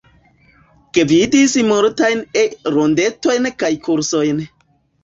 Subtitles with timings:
[0.97, 4.47] Gvidis multajn E-rondetojn kaj kursojn.